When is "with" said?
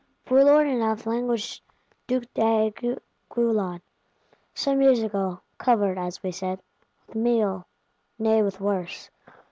7.05-7.15, 8.41-8.59